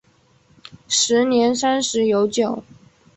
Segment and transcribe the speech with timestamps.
[0.87, 2.63] 时年三十有九。